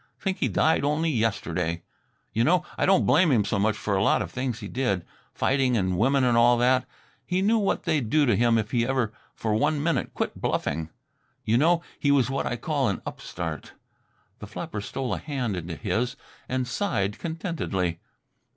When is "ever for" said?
8.83-9.53